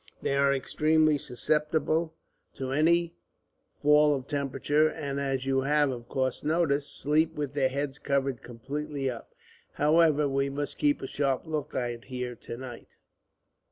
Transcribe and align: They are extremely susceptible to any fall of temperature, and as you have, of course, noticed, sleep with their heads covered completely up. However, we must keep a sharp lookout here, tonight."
They 0.19 0.35
are 0.35 0.51
extremely 0.51 1.19
susceptible 1.19 2.15
to 2.55 2.71
any 2.71 3.13
fall 3.79 4.15
of 4.15 4.25
temperature, 4.25 4.89
and 4.89 5.19
as 5.19 5.45
you 5.45 5.61
have, 5.61 5.91
of 5.91 6.09
course, 6.09 6.43
noticed, 6.43 6.97
sleep 6.99 7.35
with 7.35 7.53
their 7.53 7.69
heads 7.69 7.99
covered 7.99 8.41
completely 8.41 9.11
up. 9.11 9.35
However, 9.73 10.27
we 10.27 10.49
must 10.49 10.79
keep 10.79 11.03
a 11.03 11.07
sharp 11.07 11.45
lookout 11.45 12.05
here, 12.05 12.33
tonight." 12.33 12.97